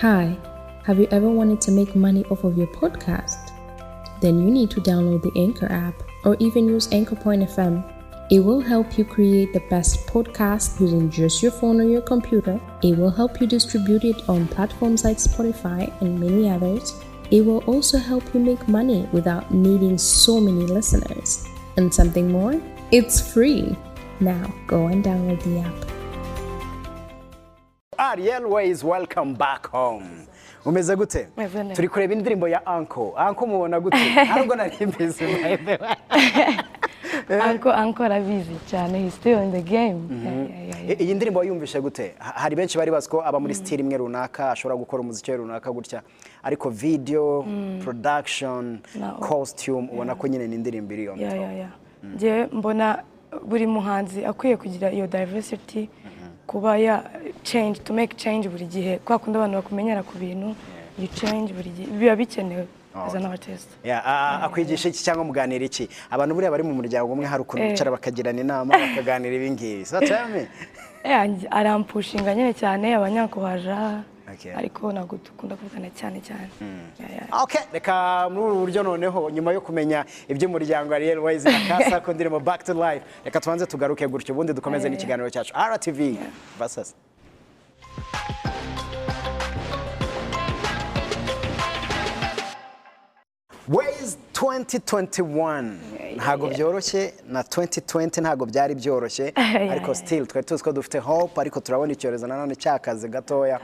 [0.00, 0.34] Hi,
[0.84, 3.52] have you ever wanted to make money off of your podcast?
[4.22, 5.92] Then you need to download the Anchor app
[6.24, 7.84] or even use Anchor Point FM.
[8.30, 12.58] It will help you create the best podcast using just your phone or your computer.
[12.82, 16.94] It will help you distribute it on platforms like Spotify and many others.
[17.30, 21.46] It will also help you make money without needing so many listeners.
[21.76, 22.58] And something more?
[22.90, 23.76] It's free.
[24.18, 25.99] Now go and download the app.
[28.00, 30.04] Ariel Ways welcome back home.
[30.64, 31.28] Umeze gute?
[31.74, 33.96] Turi kureba indirimbo ya anko anko mubona gute?
[34.24, 35.24] Ntabwo nari mbizi.
[37.42, 38.98] Anko Anko arabizi cyane.
[39.04, 40.08] He's still in the game.
[40.88, 42.14] I- iyi ndirimbo wayumvishe gute?
[42.18, 45.72] Ha- hari benshi bari bazi ko aba muri style imwe runaka ashobora gukora umuziki runaka
[45.72, 46.02] gutya.
[46.42, 47.44] Ariko video
[47.84, 51.68] production Na- costume ubona ko nyine ni indirimbo iri yeah.
[52.14, 53.02] Njye mbona
[53.46, 55.88] buri muhanzi akwiye kugira iyo diversity
[56.50, 56.96] kuba ya
[57.46, 60.48] change to make change buri gihe kwa kundi abantu bakumenyera ku bintu
[60.98, 62.66] you change buri gihe biba bikenewe
[64.04, 65.86] a- akwigisha iki cyangwa muganira iki?
[66.10, 67.70] Abantu buriya bari mu muryango umwe hari ukuntu Eh.
[67.70, 70.42] bicara bakagirana inama bakaganira ibi ngibi so tell me.
[71.04, 74.02] Yeah, njye- arampushinga nyine cyane abanyakubaja.
[74.56, 76.48] Ariko ntabwo dukunda kuvugana cyane cyane.
[77.42, 82.12] Okay, reka muri ubu buryo noneho nyuma yo kumenya iby'umuryango Ariel Wise na Kasa ku
[82.12, 85.52] ndirimbo Back to Life reka tubanze tugaruke gutyo ubundi dukomeze n'ikiganiro cyacu.
[85.54, 86.18] RTV
[86.58, 86.94] versus.
[93.68, 95.74] Ways 2021
[96.16, 99.32] ntabwo byoroshye na 2020 ntabwo byari byoroshye.
[99.72, 103.60] Ariko still twari tuzi ko dufite hope ariko turabona icyorezo nanone cyakaze gatoya.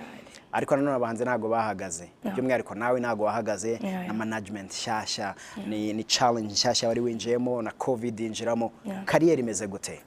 [0.57, 2.09] Ariko nanone abahanzi ntabwo bahagaze.
[2.25, 3.79] By'umwihariko nawe ntabwo wahagaze.
[4.07, 5.35] Na management nshyashya
[5.69, 8.73] ni, challenge nshyashya wari winjiyemo na covid yinjiramo.
[9.05, 10.01] Kariyeri imeze gute?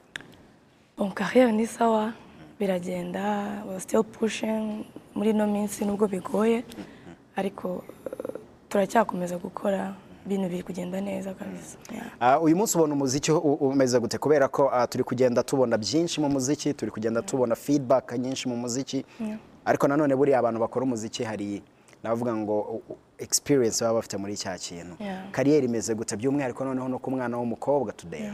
[1.14, 2.12] Carrière ni sawa
[2.58, 4.84] biragenda still pushing
[5.14, 6.64] muri ino minsi nubwo bigoye.
[7.36, 7.82] Ariko uh,
[8.68, 9.94] turacyakomeza gukora
[10.26, 11.78] ibintu biri kugenda neza kabisa.
[12.20, 14.18] Ah, uyu munsi ubona umuziki umeze gute?
[14.18, 18.56] Kubera ko ah, turi kugenda tubona byinshi mu muziki turi kugenda tubona feedback nyinshi mu
[18.56, 19.04] muziki.
[19.70, 21.62] Ariko nanone buriya abantu bakora umuziki hari
[22.02, 22.82] navuga ngo
[23.18, 24.96] experience baba bafite muri cya kintu.
[25.32, 26.16] Kariyeri imeze gute?
[26.16, 28.32] By'umwihariko noneho no ku mwana w'umukobwa today.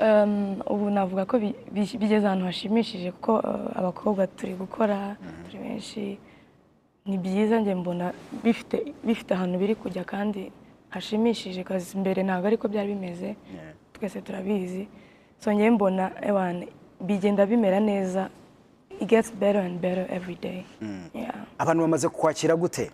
[0.00, 5.16] Um, ubu navuga ko bi- bi- bigeze ahantu hashimishije kuko uh, abakobwa turi gukora
[5.50, 6.18] turi benshi.
[7.06, 8.12] Ni byiza njye mbona
[8.44, 10.50] bifite bifite ahantu biri kujya kandi
[10.90, 13.36] hashimishije kazi mbere ntabwo ariko byari bimeze.
[13.92, 14.88] Twese turabizi.
[15.38, 16.10] So njye mbona
[17.00, 18.30] bigenda bimera neza
[19.02, 20.64] it gets better and better every day.
[21.14, 21.34] Yeah.
[21.58, 22.90] abantu bamaze kukwakira gute?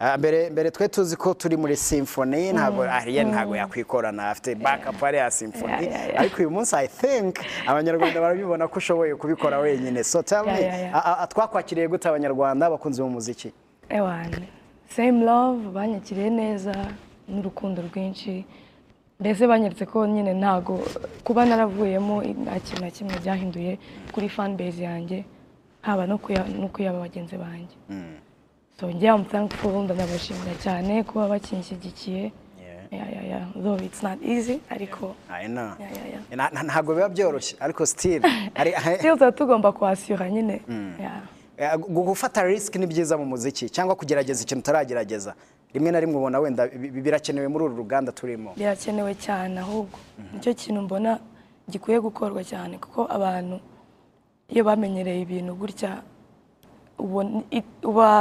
[0.00, 5.02] Ah, mbere mbere twe tuzi ko turi muri symphony ntabwo ariya ntabwo yakwikorana afite backup
[5.02, 5.88] ari ya symphony.
[6.16, 10.04] Ariko uyu munsi i think abanyarwanda barabibona ko ushoboye kubikora wenyine.
[10.04, 10.96] So tell me Yeah, yeah, yeah.
[11.06, 13.52] a- a- twakwakiriye gute abanyarwanda abakunzi b'umuziki
[13.88, 14.38] ewana
[14.96, 16.74] same love banyakiriye neza
[17.28, 18.44] n'urukundo rwinshi.
[19.20, 20.78] Mbese banyeretse ko nyine ntago
[21.24, 23.72] kuba naravuyemo nta kintu na kimwe byahinduye
[24.14, 25.24] kuri fan base yanjye
[25.82, 27.76] haba no kuya no kuyaba bagenzi banjye.
[28.80, 32.32] So njye am thankful ndanabashimira cyane kuba bakinshyigikiye
[33.62, 35.14] though it's not easy ariko
[36.66, 38.22] ntabwo biba byoroshye ariko still
[38.98, 40.62] still tuba tugomba kwasura nyine.
[41.00, 41.20] Yeah.
[41.56, 45.34] Eh, gu- gufata risk ni byiza mu muziki cyangwa kugerageza ikintu utaragerageza.
[45.74, 48.52] Rimwe na rimwe ubona wenda bi- bi- birakenewe muri uru ruganda turimo.
[48.56, 49.98] Birakenewe cyane ahubwo
[50.32, 51.18] ni cyo kintu mbona
[51.70, 53.60] gikwiye gukorwa cyane kuko abantu
[54.48, 56.00] iyo bamenyereye ibintu gutya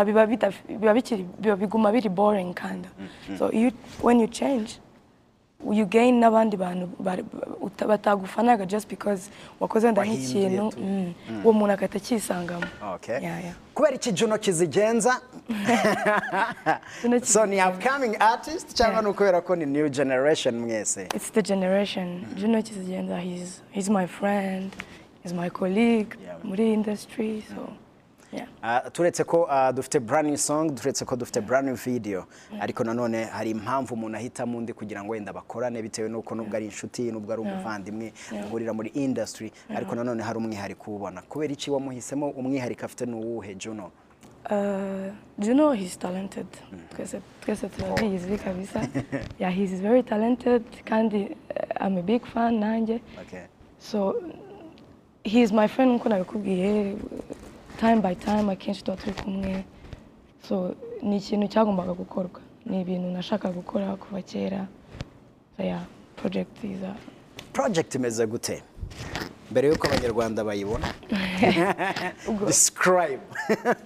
[0.06, 2.88] biba biguma biri boring kandi
[3.40, 3.72] so iyo
[4.04, 4.80] when you change
[5.72, 6.90] you gain n'abandi bantu
[7.78, 9.30] uta- batagufanaga just because
[9.60, 10.70] wakoze wenda nk'ikintu.
[10.72, 10.80] Tu.
[10.80, 12.66] mm, uwo muntu agahita akisangamo
[13.74, 15.22] kubera iki juno kizigenza?
[17.24, 21.08] So ni upcoming artist cyangwa ni ukubera ko ni new generation mwese?
[21.16, 22.26] It's the generation.
[22.36, 24.72] Juno Kizigenza, he's, he's my friend,
[25.24, 27.74] he's my colleague muri industry, so.
[28.94, 32.26] Turetse ko ah, dufite brand new song turetse ko dufite brand new video.
[32.62, 36.66] Ariko nanone hari impamvu umuntu ahitamo undi kugira ngo wenda bakorane bitewe n'uko nubwo ari
[36.66, 39.52] inshuti nubwo ari umuvandimwe muhurira muri industry.
[39.76, 43.92] Ariko nanone hari umwihariko uwubona kubera iki wamuhisemo umwihariko afite ni uwuhe juno?
[44.50, 46.48] Uh, Juno, he's talented.
[46.96, 48.88] Twese twese turabizi kabisa.
[49.40, 50.64] yeah, he's very talented.
[50.86, 53.02] Kandi uh, I'm a big fan nanjye.
[53.22, 53.44] okay.
[53.80, 54.16] So
[55.24, 56.96] he's my friend nk'uko nabikubwiye.
[57.78, 59.64] Time by time akenshi tuba turi kumwe.
[60.48, 62.42] So ni ikintu cyagombaga gukorwa.
[62.66, 64.68] Ni ibintu nashakaga gukora kuva kera.
[65.60, 65.82] Yeah,
[66.16, 66.96] project is uh,
[67.54, 68.64] project imeze gute?
[69.52, 70.94] Mbere y'uko abanyarwanda bayibona.
[72.48, 73.20] Describe.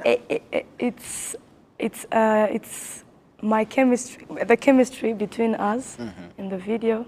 [0.06, 1.36] I- I- I- it's
[1.80, 3.04] it's uh, it's
[3.42, 5.98] my chemistry the chemistry between us
[6.38, 7.06] in the video.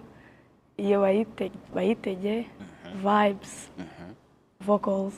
[0.77, 2.45] Iyo bayite- bayitege
[3.03, 3.69] vibes
[4.61, 5.13] vocals.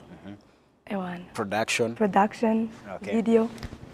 [0.91, 1.25] Ewan.
[1.33, 1.95] Production.
[1.95, 2.69] Production.
[2.95, 3.11] Okay.
[3.15, 3.49] video.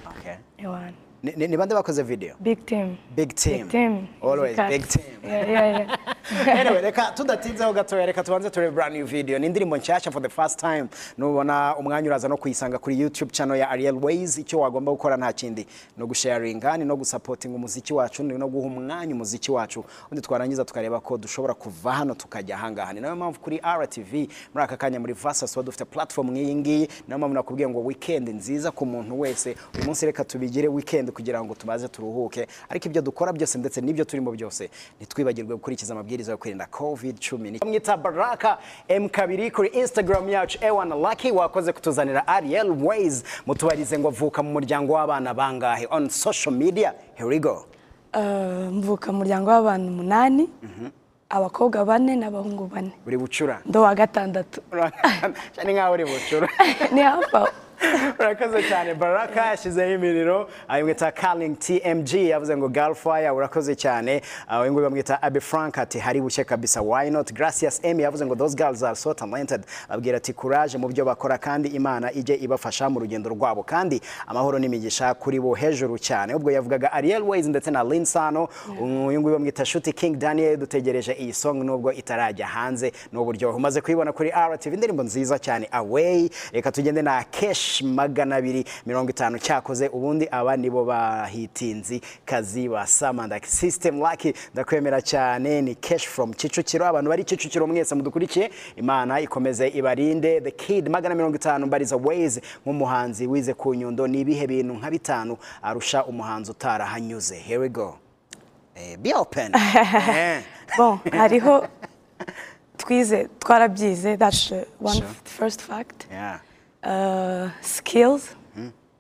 [0.08, 0.38] Okay.
[0.60, 0.94] ewan.
[1.24, 2.36] Ni, ni, ni bande bakoze video?
[2.42, 2.98] Big team.
[3.16, 4.08] Big team, big team.
[4.22, 5.06] Always big team.
[5.24, 6.14] Yeah, yeah, yeah.
[6.60, 9.40] anyway reka tudatinzeho gatoya reka tubanze turebe brand new video.
[9.40, 10.88] Ni indirimbo nshyashya for the first time.
[11.18, 14.38] Nubona umwanya uraza no kuyisanga kuri youtube channel ya ariel ways.
[14.38, 15.68] Icyo wagomba gukora nta kindi?
[15.98, 19.84] No gusharinga ni no gusapotinga umuziki wacu ni no guha umwanya umuziki wacu.
[20.12, 24.14] Undi twarangiza tukareba ko dushobora kuva hano tukajya ahangaha ni na yo mpamvu kuri rtv
[24.54, 26.88] muri aka kanya muri versus tuba dufite platform nk'iyi ngiyi.
[27.08, 29.56] Niyo mpamvu nakubwiye ngo weekend nziza ku muntu wese.
[29.76, 32.48] Uyu munsi reka tubigire weekend kugira ngo tumaze turuhuke.
[32.70, 34.70] Ariko ibyo dukora byose ndetse n'ibyo turimo byose
[35.00, 38.58] ntitwibagirwe gukurikiza amabwiriza yo kwirinda covid cumi mwita baraka
[38.88, 43.24] m kabiri kuri instagram yacu ewana lucky wakoze kutuzanira ariel ways.
[43.48, 45.88] Mutubarize ngo vuka mu muryango w'abana bangahe?
[45.92, 47.66] On social media here we go.
[48.14, 48.20] Uh,
[48.74, 50.50] mvuka mu muryango w'abantu umunani
[51.30, 52.92] abakobwa bane n'abahungu bane.
[53.08, 53.62] Uri bucura.
[53.66, 54.62] Ndo wa gatandatu.
[55.66, 56.48] Ni nkaho uri bucura.
[56.94, 57.48] Ni hafi aho.
[58.20, 64.22] Urakoze cyane baraka yashyizeho imiriro ayimwita kaling tmg yavuze ngo galfire urakoze cyane.
[64.62, 67.34] Uyu nguyu bamwita abe frank ati hari bushye kabisa why not?
[67.34, 69.64] Gracias emy yavuze ngo those girls are so talented.
[69.90, 73.64] Abwira ati courage mu byo bakora kandi imana ijye ibafasha mu rugendo rwabo.
[73.64, 76.36] Kandi amahoro n'imigisha kuri bo hejuru cyane.
[76.36, 78.48] Ubwo yavugaga ariel ways ndetse na linsano
[78.82, 84.12] uyu nguyu bamwita shuti king daniel dutegereje iyi song nubwo itarajya hanze n'uburyohe umaze kuyibona
[84.14, 86.30] kuri rtv indirimbo nziza cyane away.
[86.54, 89.40] Reka tugende na kesh magana abiri mirongo itanu.
[89.40, 96.34] Cyakoze ubundi aba nibo bahitinzi kazi ba samandak system lucky ndakwemera cyane ni kesh from
[96.34, 96.86] kicukiro.
[96.86, 98.52] Abantu bari kicukiro mwese mudukurikiye.
[98.76, 100.42] Imana ikomeze ibarinde.
[100.42, 104.08] The kid magana mirongo itanu mbariza ways nk'umuhanzi wize ku nyundo.
[104.08, 107.36] Ni ibihe bintu nka bitanu arusha umuhanzi utarahanyuze?
[107.40, 107.98] Here we go.
[108.76, 109.52] Eh, be open.
[110.16, 110.42] Eh.
[110.78, 111.68] bon hariho
[112.78, 114.18] twize twarabyize.
[114.18, 116.06] That's one first fact.
[116.12, 116.40] Yeah.
[116.84, 118.36] Uh, skills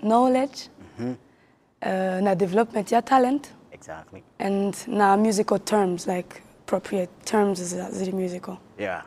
[0.04, 0.70] knowledge
[1.00, 3.52] uh, na development ya talent.
[3.72, 4.24] Exactly.
[4.40, 8.58] And na musical terms like appropriate terms za- ziri musical.
[8.80, 9.02] Yeah.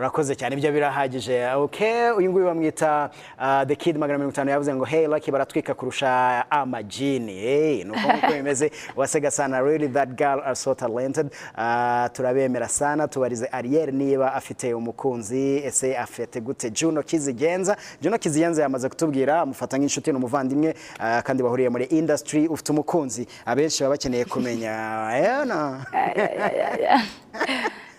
[0.00, 1.36] Urakoze cyane ibyo birahagije.
[1.54, 5.74] Okay uyu nguyu bamwita uh, the kid magana mirongo itanu yavuze ngo hey lucky baratwika
[5.74, 6.10] kurusha
[6.50, 11.26] amajini hey nuko nk'uko bimeze wasega sana really that girl are so talented.
[11.54, 16.70] Uh, turabemera sana tubarize Ariel niba afite umukunzi ese afite gute?
[16.70, 17.76] Juno Kizigenza.
[18.00, 23.26] Juno Kizigenza yamaze kutubwira amufata nk'inshuti n'umuvandimwe uh, kandi bahuriye muri industry ufite umukunzi.
[23.46, 24.72] Abenshi baba bakeneye kumenya.
[26.20, 27.80] Eh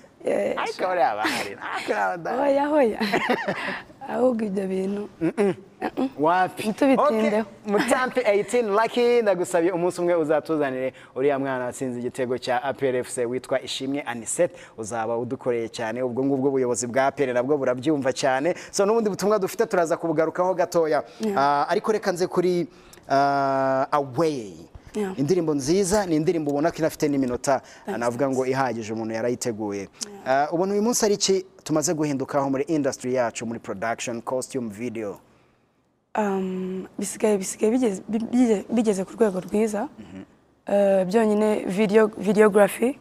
[0.58, 3.00] ariko buriya bahari ariko abadamu oya hoya
[4.10, 5.10] ahubwo ibyo bintu
[6.20, 7.46] wapi Ntitubitindeho.
[7.66, 14.02] Mutampi 18 lucky ndagusabye umunsi umwe uzatuzanire uriya mwana watsinze igitego cya APRFC witwa Ishimwe
[14.02, 19.40] Anisette uzaba udukoreye cyane ubwo ngubwo ubuyobozi bwa APR nabwo burabyumva cyane so n'ubundi butumwa
[19.40, 21.04] dufite turaza kubugarukaho gatoya
[21.70, 22.68] ariko reka nze kuri
[23.12, 24.71] Yeah.
[25.18, 27.62] Indirimbo nziza ni indirimbo ubona ko inafite n'iminota
[27.98, 29.88] navuga ngo ihagije umuntu yarayiteguye.
[30.26, 31.46] Ah, ubona uyu munsi ari iki?
[31.64, 35.20] Tumaze guhindukaho muri industry yacu muri production costume video.
[36.18, 39.88] Um, bisigaye bisigaye bigeze, bi- bigeze- bigeze ku rwego rwiza.
[40.68, 43.00] Uh, byonyine video videography.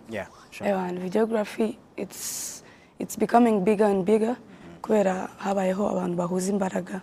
[1.01, 2.63] Videography it's
[2.99, 4.37] it's becoming bigger and bigger.
[4.83, 7.01] Kubera habayeho abantu bahuza imbaraga.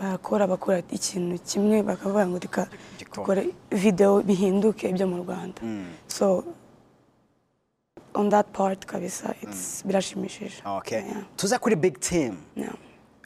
[0.00, 2.66] Bakora bakora ikintu kimwe bakavuga ngo reka
[2.98, 5.60] dukore video bihinduke ibyo mu Rwanda.
[6.08, 6.44] So
[8.14, 10.62] on that part kabisa it's birashimishije.
[11.36, 12.36] Tuza kuri big team.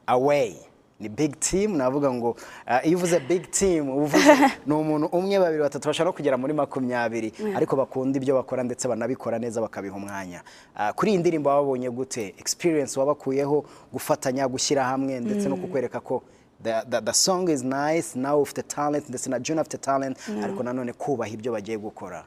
[0.07, 0.57] Away.
[1.01, 4.35] Ni big team navuga ngo uh, iyo uvuze big team uvuze
[4.67, 7.33] ni umuntu umwe babiri batatu bashobora kugera muri makumyabiri.
[7.57, 10.43] Ariko bakunda ibyo bakora ndetse banabikora neza bakabiha umwanya.
[10.77, 12.35] Uh, kuri iyi ndirimbo wabonye gute?
[12.39, 16.23] Experience wabakuyeho gufatanya gushyira hamwe ndetse no kukwereka ko
[16.65, 20.63] the, the, the song is nice nawe ufite talent ndetse na June afite talent ariko
[20.63, 22.25] nanone kubaha ibyo bagiye gukora.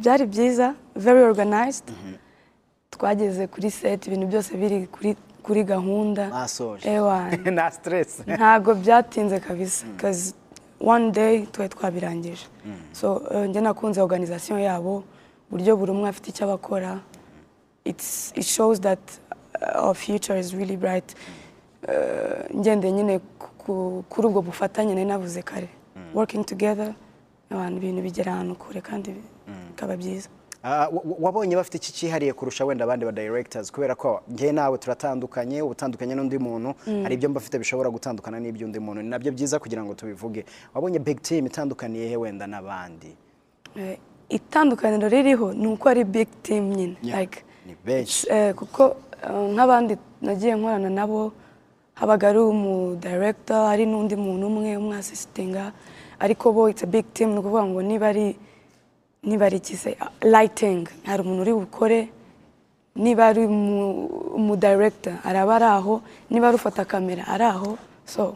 [0.00, 1.84] Byari byiza very organized.
[2.90, 6.28] Twageze kuri set ibintu byose biri kuri kuri gahunda.
[7.50, 8.20] Na stress.
[8.26, 10.34] Ntabwo byatinze kabisa because
[10.80, 12.46] one day twari twabirangije.
[12.92, 15.04] So eh, njye nakunze organisation yabo
[15.50, 17.00] uburyo buri umwe afite icyo abakora.
[17.84, 18.00] It
[18.44, 18.98] shows that
[19.62, 21.14] uh, our future is really bright.
[21.14, 21.47] Eh,
[22.56, 25.68] ngendeye nyine ku- ku- kuri ubwo bufatanye nari navuze kare
[26.14, 26.94] working together
[27.50, 29.14] abantu ibintu bigera ahantu kure kandi
[29.70, 30.28] bikaba byiza.
[30.62, 33.70] Ah, wa- wa- wabonye bafite iki cyihariye kurusha wenda abandi ba directors?
[33.72, 36.74] Kubera ko njye nawe turatandukanye uba utandukanye n'undi muntu.
[37.02, 39.02] Hari ibyo mba afite bishobora gutandukana n'iby'undi muntu.
[39.02, 40.44] Ni na byo byiza kugira ngo tubivuge.
[40.74, 43.14] Wabonye big team itandukaniye he wenda n'abandi?
[43.78, 46.96] Eh, itandukaniro ririho ni uko ari big team nyine.
[47.66, 48.26] Ni benshi.
[48.30, 51.32] Eh, kuko eh, nk'abandi nagiye nkorana nabo
[51.98, 55.72] habaga ari umu director hari n'undi muntu umwe umwasisitinga
[56.20, 58.36] ariko bo it's a big team ni ukuvuga ngo niba ari
[59.22, 60.86] niba ari ikise lighting.
[61.06, 62.00] Hari umuntu uri bukore
[62.96, 65.18] niba ari umu- umu director.
[65.24, 67.78] Araba ari aho niba ari ufata kamera ari aho.
[68.06, 68.34] So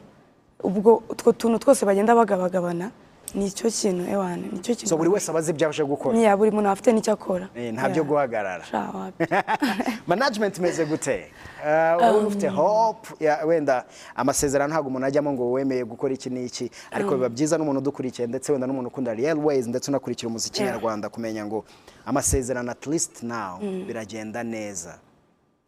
[0.62, 2.90] ubwo utwo tuntu twose bagenda bagabagabana
[3.34, 4.88] ni icyo kintu ewana ni cyo kintu.
[4.88, 6.16] So buri wese aba azi ibyo aje gukora?
[6.16, 7.48] Niya buri muntu afite n'icyo akora.
[7.56, 8.64] Eh, nta byo guhagarara.
[10.06, 11.30] Management imeze gute?
[11.64, 13.08] Uh, wowe ufite hope?
[13.46, 13.84] Wenda
[14.16, 18.52] amasezerano ntabwo umuntu ajyamo ngo wemeye gukora iki n'iki ariko biba byiza n'umuntu udukurikiye ndetse
[18.52, 21.64] wenda n'umuntu ukunda real ways ndetse unakurikira umuziki nyarwanda kumenya ngo
[22.06, 24.98] amasezerano at least now biragenda neza.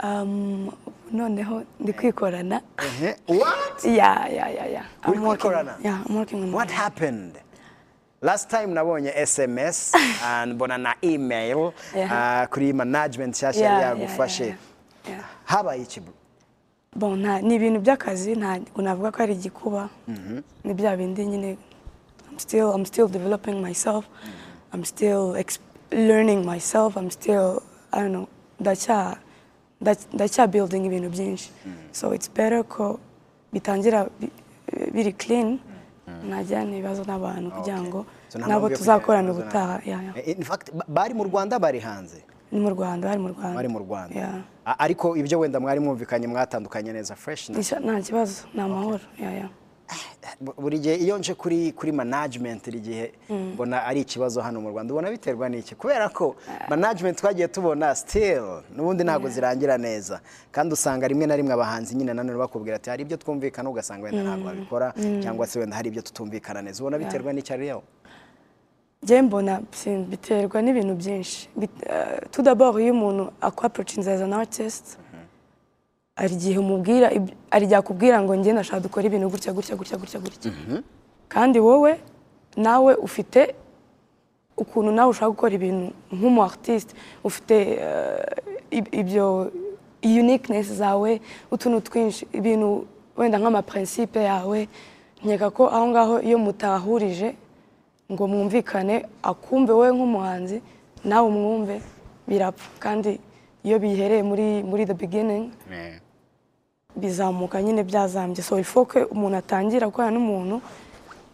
[0.02, 0.70] Um,
[1.12, 2.60] noneho ndi kwikorana.
[3.84, 4.84] Ya ya ya ya.
[5.06, 7.32] I'm working- yeah I'm working on what happened?
[8.24, 9.92] Last time nabonye sms
[10.54, 14.54] mbona na email uh, kuri management nshyashya yagufashe
[15.44, 16.00] habaye iki
[17.42, 19.88] ni ibintu by'akazi ntabwo navuga ko ari igikuba.
[20.64, 21.56] Ni bya bindi nyine.
[22.30, 24.04] I'm still developing myself.
[24.72, 25.34] I'm still
[25.90, 26.96] learning myself.
[26.96, 27.62] I'm still
[27.92, 28.28] I don't know
[28.60, 29.16] ndacya
[29.82, 31.50] nda- ndacya building ibintu byinshi.
[31.92, 33.00] So it's better ko
[33.52, 34.30] bitangira bi-
[34.94, 35.58] biri clean
[36.28, 39.80] najyana ibibazo n'abantu kugira ngo So nta nabo mpamvu yo tuzakorana ubutaha
[40.74, 42.18] ba- bari mu Rwanda bari hanze.
[42.52, 43.54] Ni mu Rwanda bari mu Rwanda.
[43.54, 44.42] Bari mu Rwanda.
[44.64, 47.14] Ariko ibyo wenda mwari mwumvikanye mwatandukanye neza
[47.58, 49.00] Nisha- nta kibazo ni amahoro
[50.58, 53.12] buri gihe iyo nje kuri kuri management iri gihe
[53.54, 54.90] mbona ari ikibazo hano mu Rwanda.
[54.94, 55.74] Ubona biterwa n'iki?
[55.78, 56.34] Kubera ko
[56.68, 60.20] management twagiye tubona still n'ubundi ntabwo zirangira neza.
[60.50, 64.22] Kandi usanga rimwe na rimwe abahanzi nyine nanone bakubwira ati hari ibyo twumvikana ugasanga wenda
[64.24, 64.90] ntabwo babikora
[65.22, 66.80] cyangwa se wenda hari ibyo tutumvikana neza.
[66.82, 67.82] Ubona biterwa n'icyo ari yo
[69.22, 69.60] mbona
[70.10, 71.48] biterwa n'ibintu byinshi.
[71.60, 74.98] Eh, tout d'abord iyo umuntu akwaprocinze as an artist
[76.16, 77.06] hari igihe umubwira
[77.50, 80.50] hari igihe akubwira ngo njye ndashaka dukora ibintu gutya gutya gutya gutya gutya.
[81.28, 81.92] Kandi wowe
[82.56, 83.54] nawe ufite
[84.56, 86.94] ukuntu nawe ushaka gukora ibintu nk'umu artiste
[87.24, 87.56] ufite
[87.86, 89.50] eh, ib- ibyo
[90.04, 91.20] uniqueness zawe
[91.50, 94.68] utuntu twinshi ibintu wenda nk'amaprincipe yawe
[95.24, 97.34] nkeka ko aho ngaho iyo mutahurije
[98.12, 100.60] ngo mwumvikane akumve wowe nk'umuhanzi
[101.04, 101.80] nawe umwumve
[102.28, 102.68] birapfa.
[102.78, 103.20] Kandi
[103.64, 105.50] iyo bihereye muri muri the beginning
[106.96, 108.42] bizamuka nyine byazambye.
[108.42, 108.56] So
[108.86, 110.60] que umuntu atangira gukorana n'umuntu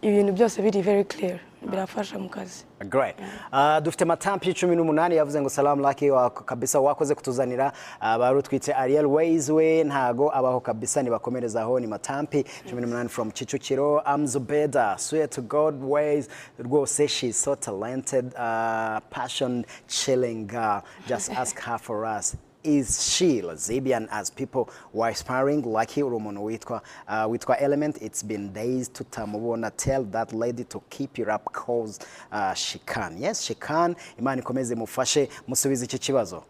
[0.01, 1.39] ibintu byose biri very clear.
[1.69, 2.65] Birafasha mu kazi.
[2.89, 3.15] Great.
[3.51, 6.11] Uh, dufite matampi cumi n'umunani yavuze ngo salamu laki
[6.45, 7.71] kabisa wakoze kutuzanira.
[8.01, 13.31] Uh, barutwitse Ariel Ways we ntago abaho kabisa nibakomereza aho ni matampi cumi n'umunani from
[13.31, 14.01] Kicukiro.
[14.05, 20.83] I'm Zubeda swear to God ways rwose she's so talented uh, passion chilling girl.
[21.07, 22.35] Just ask her for us.
[22.63, 27.97] Is she lesbian as people were aspiring lucky uri umuntu witwa uh, witwa element.
[28.01, 31.99] It's been days tutamubona tell that lady to keep it up cause
[32.31, 33.17] uh, she can.
[33.17, 33.95] Yes she can.
[34.19, 36.43] Imana ikomeze mufashe musubize iki kibazo.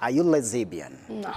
[0.00, 1.34] Are you lesbian no.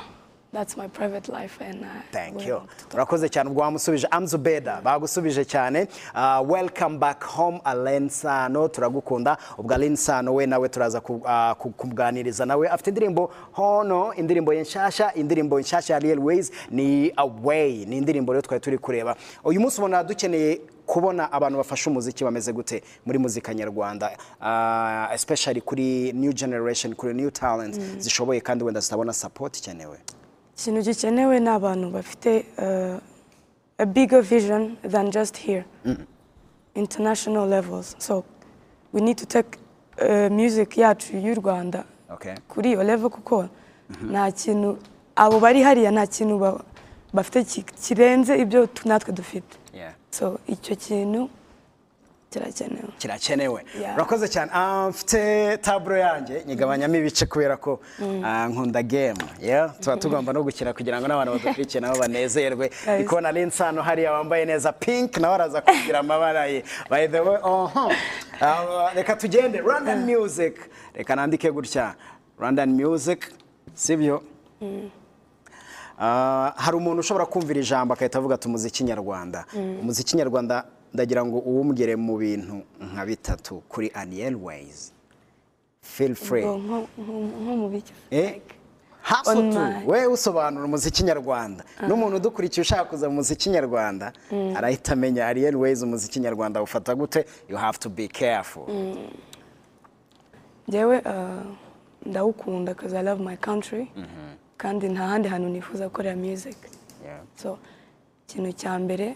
[0.51, 2.61] That's my private life and uh, Thank you.
[2.93, 8.67] Urakoze cyane ubwo wamusubije Amzubeda bagusubije cyane uh, welcome back home Alain Sano.
[8.67, 9.37] Turagukunda.
[9.57, 12.67] Ubwo Alain Sano we nawe turaza ku- uh, kuganiriza nawe.
[12.69, 17.85] Afite indirimbo hono indirimbo ye nshasha indirimbo nshasha ya Real Ways ni Away.
[17.85, 19.15] Ni indirimbo rero twari turi kureba.
[19.43, 24.11] Uyu munsi ubona dukeneye kubona abantu bafasha umuziki bameze gute muri muzika nyarwanda.
[24.41, 27.75] Uh, especially kuri new generation kuri new talent.
[27.99, 29.97] Zishoboye kandi wenda zitabona support ikenewe.
[30.59, 32.97] Ikintu gikenewe ni abantu bafite uh,
[33.77, 35.63] a bigger vision than just here.
[36.75, 37.95] International levels.
[37.99, 38.23] So
[38.93, 39.57] we need to take
[40.01, 41.83] uh, music yacu y'u rwanda
[42.47, 43.47] kuri iyo level kuko
[44.11, 44.77] nta kintu
[45.15, 46.61] abo bari hariya nta kintu ba-
[47.13, 49.57] bafite ki- kirenze ibyo natwe dufite
[50.09, 51.29] so icyo kintu
[52.29, 52.89] kirakenewe.
[52.99, 53.63] Kirakenewe.
[53.95, 54.51] Urakoze cyane.
[54.53, 56.43] Ah, mfite taburo yanjye.
[56.45, 57.79] Nyigabanyamo ibice kubera ko
[58.23, 58.83] ah, nkunda
[59.41, 59.71] yeah?
[59.79, 62.69] tuba tugomba no gukina kugira ngo n'abantu badukurikiye nabo banezerwe.
[62.95, 66.63] Ndi kubona ari insano hariya wambaye neza pink nawe araza kugira amabara ye.
[66.89, 67.89] By the way uh
[68.95, 69.59] reka tugende.
[69.61, 70.55] Rwandan music.
[70.93, 71.95] Reka nandike gutya.
[72.39, 73.31] Rwandan music
[73.73, 74.21] sibyo?
[76.01, 79.45] Ah, hari umuntu ushobora kumvira ijambo agahita avuga ati umuziki nyarwanda.
[79.81, 82.61] Umuziki nyarwanda ndagira ngo uwumbwire mu bintu
[82.93, 84.93] nka bitatu kuri Aniel Ways
[85.81, 86.43] feel free.
[88.11, 88.33] Eh?
[88.33, 88.55] Like,
[89.01, 89.59] haso On tu.
[89.59, 91.63] My- we usobanura umuziki nyarwanda.
[91.87, 94.13] N'umuntu udukurikiye ushaka kuza mu muziki nyarwanda
[94.55, 97.25] arahita amenya ariel ways umuziki nyarwanda ufata gute.
[97.49, 98.65] You have to be careful.
[100.67, 101.43] Njyewe uh,
[102.05, 103.91] ndawukunda because I love my country.
[104.57, 106.57] Kandi nta handi hantu nifuza gukorera music.
[107.35, 107.57] So
[108.27, 109.15] ikintu cya mbere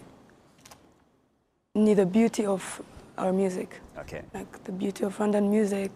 [1.76, 2.80] ni the beauty of
[3.18, 4.22] our music Okay.
[4.32, 5.90] like the beauty of Rwandan music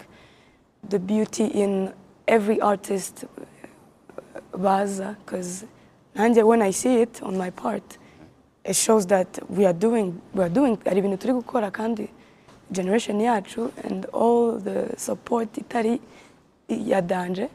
[0.89, 1.93] the beauty in
[2.27, 5.65] every artist uh, baza because
[6.17, 7.99] nanjye when I see it on my part
[8.65, 12.09] it shows that we are doing we are doing hari ibintu turi gukora kandi
[12.73, 16.01] generation yacu and all the support itari
[16.69, 17.49] ya danje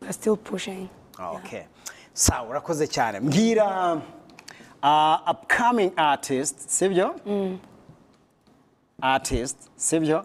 [0.00, 1.62] we are still pushing Okay.
[2.14, 3.20] Sawa urakoze cyane.
[3.20, 4.00] Mbwira
[4.82, 7.14] uh, upcoming artist, sibyo?
[9.02, 10.24] Artist, sibyo?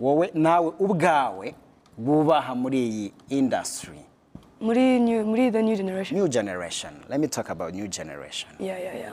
[0.00, 1.54] Wowe nawe ubwawe
[1.98, 3.98] bubaha muri iyi industry.
[4.60, 6.94] muri new, muri the new generation New generation.
[7.08, 8.48] Let me talk about new generation.
[8.58, 9.12] yeah yeah yeah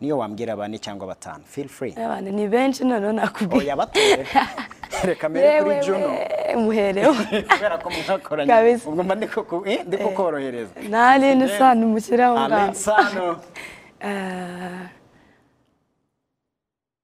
[0.00, 1.44] Niyo wambwira bane cyangwa batanu.
[1.44, 1.92] Feel free.
[1.96, 4.26] abantu ni benshi noneho nakubwiye Oya batore.
[5.04, 6.08] Reka mbere kuri Juno.
[6.56, 8.80] Muhereho Kubera ko mwakoranye.
[8.86, 10.70] Ubwo mba ndiko eh, ndiko korohereza.
[10.88, 13.36] nta n'indi sano mushyiraho ngaho.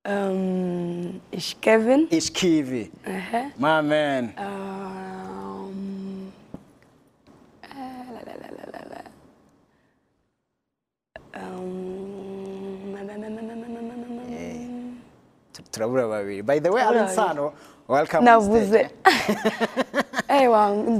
[0.04, 2.08] Um, it's Kevin.
[2.10, 2.90] It's Kivi.
[3.06, 3.52] Uh -huh.
[3.56, 4.34] My man.
[4.36, 6.32] Um,
[7.64, 9.00] uh, la, la, la, la, la.
[11.40, 12.10] Um,
[16.44, 17.54] By the way, Alex Sano
[18.20, 18.90] navuze.
[20.30, 20.48] Eh,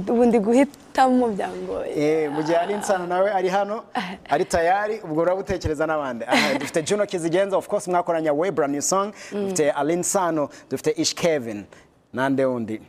[0.09, 1.91] ubu ndi guhitamo byangoye.
[1.95, 3.83] Eh, mu gihe Alensano nawe ari hano
[4.33, 6.25] ari tayari ubwo uraba utekereza n'abandi
[6.59, 9.13] dufite Juno Kizigenza of course mwakoranye way brand new song.
[9.31, 11.65] Dufite Alensano dufite Ish Kevin.
[12.13, 12.81] Nande wundi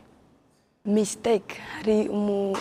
[0.85, 1.61] mistake.
[1.75, 2.57] Hari umu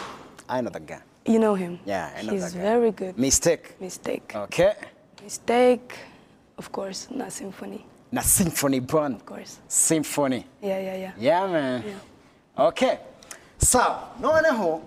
[0.49, 1.01] I know the guy.
[1.27, 1.79] You know him.
[1.85, 3.19] Yeah I know he's very good.
[3.19, 3.75] Mistake.
[3.81, 4.33] Mistake.
[4.37, 4.73] Okay.
[5.25, 5.99] Mistake.
[6.59, 7.85] Of course na symphony.
[8.13, 9.59] Na Symphony Bond of course.
[9.69, 10.45] Symphony.
[10.63, 11.13] Yeah yeah yeah.
[11.21, 11.83] Yeah man.
[12.59, 12.97] Okay.
[13.59, 14.09] Sawa.
[14.21, 14.83] Noneho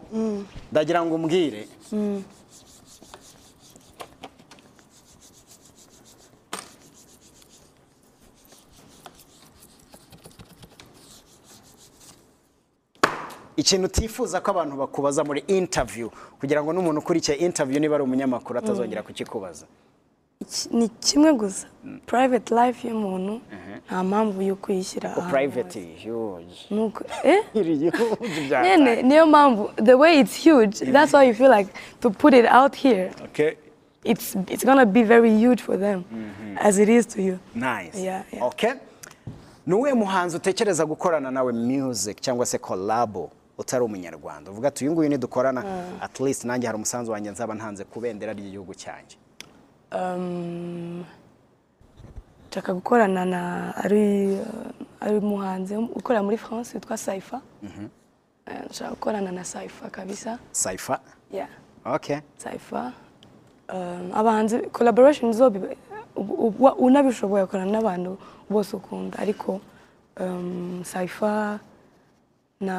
[0.71, 1.67] ndagira ngo umbwire.
[13.57, 16.09] Ikintu utifuza ko abantu bakubaza muri interview
[16.39, 19.65] kugira ngo n'umuntu ukurikiye interview niba ari umunyamakuru atazongera kukikubaza.
[19.65, 19.94] Iki-
[20.71, 21.67] ni kimwe gusa.
[22.05, 23.41] Private life y'umuntu
[23.87, 26.55] nta mpamvu yo kuyishyira ko ahantu private huge.
[27.23, 27.43] Eh?
[28.63, 32.45] nyine niyo mpamvu the way it's huge that's why you feel like to put it
[32.51, 33.11] out here.
[33.23, 33.55] Okay.
[34.03, 36.03] It's it's gonna be very huge for them
[36.57, 37.39] as it is to you.
[37.55, 38.03] Nice.
[38.03, 38.45] Yeah, yeah.
[38.47, 38.73] Okay.
[39.67, 44.51] Ni uwuhe muhanzi utekereza gukorana nawe music cyangwa se collabo utari umunyarwanda?
[44.51, 45.63] Uvuga ati uyu nguyu nidukorana.
[46.01, 49.17] At least nanjye hari umusanzu wanjye nzaba ntanze ku bendera ry'igihugu cyanjye.
[52.49, 53.41] Nshaka gukorana na
[53.77, 54.39] ari
[55.01, 57.41] uh, umuhanzi ukorera muri France witwa Saifa
[58.47, 60.39] Eh, nshaka gukorana na Saifa kabisa.
[60.51, 60.99] Saifa
[61.31, 61.49] yeah.
[61.85, 62.93] Okay Saifa
[64.13, 65.75] abahanzi collaboration zo biba-
[66.15, 68.17] ubu- ubu- unabishoboye gukorana n'abantu
[68.49, 69.17] bose ukunda.
[69.19, 69.61] Ariko
[70.83, 71.59] Saifa
[72.61, 72.77] na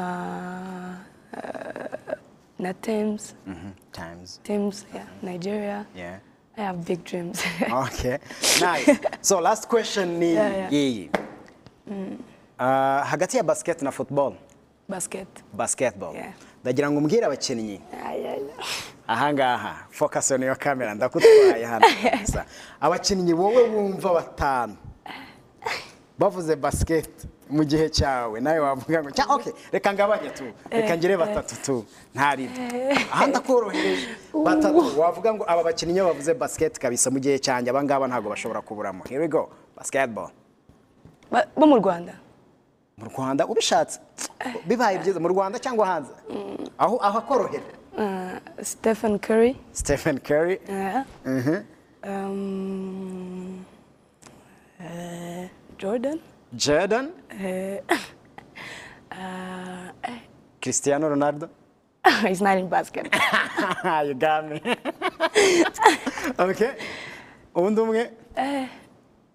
[1.33, 2.15] uh,
[2.59, 3.35] na Thames.
[3.45, 3.71] Mhm.
[3.91, 5.07] times Thames yeah.
[5.21, 5.85] Nigeria.
[5.95, 6.19] Yeah.
[6.57, 7.43] I have big dreams.
[7.71, 8.17] Okay.
[8.61, 8.99] Nice.
[9.21, 10.73] So last question ni Yeah, yeah.
[10.73, 11.09] iyi
[12.59, 14.33] Ah, hagati ya basket na football?
[14.89, 15.27] Basket.
[15.53, 16.13] Basketball.
[16.15, 16.33] Yeah.
[16.63, 18.39] ndagira ngo umbwire abakinnyi ay.
[19.07, 20.95] ahangaha focus on your camera.
[20.95, 21.85] Ndakutwaye hano
[22.81, 24.75] abakinnyi wowe wumva batanu
[26.19, 27.09] bavuze basket?
[27.49, 28.39] Mu gihe cyawe.
[28.39, 30.45] Nawe wavuga ngo cya okay reka ngabanye tu.
[30.71, 31.85] Reka ngire batatu tu.
[32.15, 32.59] Ntaribi
[33.11, 34.07] aha ndakorohereje
[34.45, 34.99] batatu.
[34.99, 37.69] Wavuga ngo aba bakinnyi iyo bavuze basket kabisa mu gihe cyanjye.
[37.69, 39.03] Aba ngaba ntabwo bashobora kuburamo.
[39.09, 39.49] Here we go.
[39.75, 40.29] Basketball.
[41.31, 42.13] Ba- bo mu rwanda.
[42.97, 43.45] Mu rwanda?
[43.45, 43.99] Ubishatse.
[44.65, 46.11] Bibaye byiza mu rwanda cyangwa hanze?
[46.77, 49.57] Aho aho akorohera Uh, stephen curry.
[49.73, 50.59] Stephen curry.
[51.25, 51.65] Mhm,
[52.05, 53.65] um,
[54.79, 55.45] uh,
[55.79, 56.19] jordan.
[56.55, 57.11] Jordan?
[57.31, 57.79] Uh,
[59.11, 60.19] uh, eh,
[60.61, 61.49] cristiano ronaldo?
[62.27, 63.07] He's not in basket.
[64.05, 64.61] You got me.
[66.39, 66.75] okay.
[67.55, 68.11] Undi umwe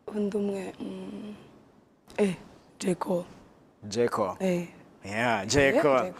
[0.07, 1.35] undi umwe mm,
[2.19, 2.35] eh,
[2.79, 2.95] J.
[2.95, 3.25] Cole.
[4.41, 4.69] Eh,
[5.47, 6.13] Jeko.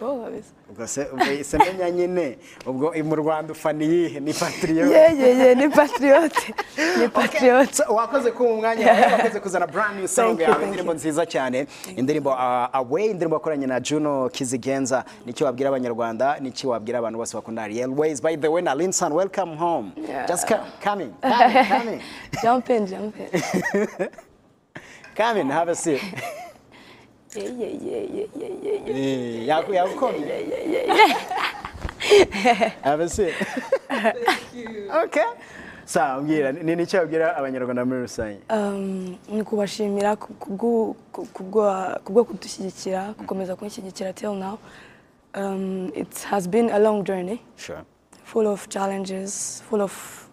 [0.71, 4.21] Ubwo se menya nyine ubwo mu Rwanda ufana iyihe?
[4.21, 6.55] Ni patriot ye ye ye ni patriote.
[6.99, 7.75] Ni patriote.
[7.75, 11.67] So, wakoze ku mwanya wawe wakoze kuzana brand new song yawe indirimbo nziza cyane.
[11.97, 15.05] Indirimbo uh, away indirimbo wakoranye na Juno Kizigenza.
[15.27, 18.23] Nicyo wabwira abanyarwanda ni cyo wabwira abantu bose bakunda Ariel Ways.
[18.23, 19.93] By the way na Linson welcome home.
[20.29, 22.01] Just come coming coming coming
[22.43, 23.99] jump in jump in.
[25.15, 26.01] Coming have a seat.
[27.35, 28.93] Ye ye ye ye ye ye ye
[29.41, 30.25] Eh, yaku yakukomye
[32.83, 33.35] have a seat
[35.05, 35.25] okay
[35.85, 41.27] sawa mbwira ni ni cyo wabwira abanyarwanda muri rusange Um, ni kubashimira ku- kubwo- ku-
[41.27, 41.63] kubwo
[42.05, 44.59] kubwo kudushyigikira gukomeza kunshyigikira till now
[45.35, 47.41] um, it has been a long journey
[48.25, 50.29] full of challenges full of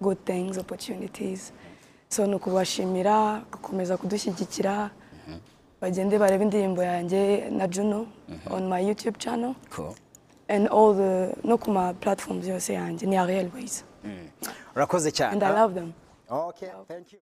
[0.00, 1.52] good things opportunities
[2.08, 4.90] so ni ukubashimira gukomeza kudushyigikira
[5.80, 8.06] bagende barebe indirimbo yanjye na Juno
[8.50, 9.54] on my YouTube channel.
[9.70, 9.94] Cool.
[10.48, 13.84] And all the no ku ma platforms yose yanjye ni Ariel Ways
[14.74, 15.94] urakoze cyane and I love them.
[16.30, 17.16] Okay thank you.